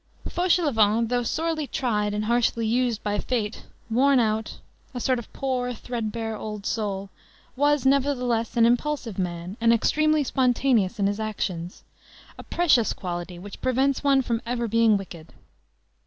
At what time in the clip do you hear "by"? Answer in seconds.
3.03-3.19